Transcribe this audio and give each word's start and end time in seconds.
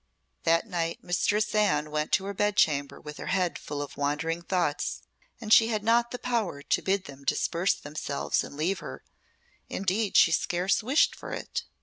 That 0.45 0.65
night 0.67 1.03
Mistress 1.03 1.53
Anne 1.53 1.91
went 1.91 2.11
to 2.13 2.25
her 2.25 2.33
bed 2.33 2.55
chamber 2.57 2.99
with 2.99 3.17
her 3.17 3.27
head 3.27 3.59
full 3.59 3.83
of 3.83 3.97
wandering 3.97 4.41
thoughts, 4.41 5.03
and 5.39 5.53
she 5.53 5.67
had 5.67 5.83
not 5.83 6.09
the 6.09 6.17
power 6.17 6.63
to 6.63 6.81
bid 6.81 7.05
them 7.05 7.23
disperse 7.23 7.75
themselves 7.75 8.43
and 8.43 8.57
leave 8.57 8.79
her 8.79 9.03
indeed, 9.69 10.17
she 10.17 10.31
scarce 10.31 10.81
wished 10.81 11.15
for 11.15 11.33
it. 11.33 11.65